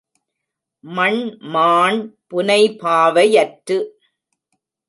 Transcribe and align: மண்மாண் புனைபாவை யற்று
மண்மாண் 0.83 2.01
புனைபாவை 2.29 3.25
யற்று 3.35 3.77